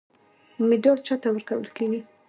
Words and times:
مډال 0.67 0.97
چا 1.07 1.15
ته 1.21 1.27
ورکول 1.31 1.67
کیږي؟ 1.75 1.99